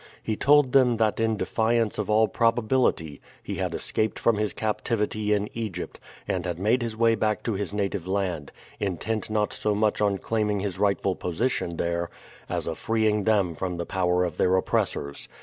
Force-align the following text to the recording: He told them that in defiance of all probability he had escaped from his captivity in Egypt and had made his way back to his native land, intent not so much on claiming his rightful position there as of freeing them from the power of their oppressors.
He 0.23 0.35
told 0.35 0.71
them 0.71 0.97
that 0.97 1.19
in 1.19 1.37
defiance 1.37 1.99
of 1.99 2.09
all 2.09 2.27
probability 2.27 3.21
he 3.43 3.57
had 3.57 3.75
escaped 3.75 4.17
from 4.17 4.37
his 4.37 4.51
captivity 4.51 5.31
in 5.31 5.47
Egypt 5.55 5.99
and 6.27 6.43
had 6.43 6.57
made 6.57 6.81
his 6.81 6.97
way 6.97 7.13
back 7.13 7.43
to 7.43 7.53
his 7.53 7.71
native 7.71 8.07
land, 8.07 8.51
intent 8.79 9.29
not 9.29 9.53
so 9.53 9.75
much 9.75 10.01
on 10.01 10.17
claiming 10.17 10.59
his 10.61 10.79
rightful 10.79 11.13
position 11.13 11.77
there 11.77 12.09
as 12.49 12.65
of 12.65 12.79
freeing 12.79 13.25
them 13.25 13.53
from 13.53 13.77
the 13.77 13.85
power 13.85 14.23
of 14.23 14.37
their 14.37 14.55
oppressors. 14.55 15.27